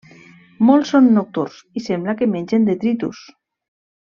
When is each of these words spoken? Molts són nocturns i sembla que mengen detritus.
Molts 0.69 0.93
són 0.95 1.09
nocturns 1.17 1.59
i 1.81 1.85
sembla 1.89 2.15
que 2.23 2.31
mengen 2.33 2.67
detritus. 2.71 3.25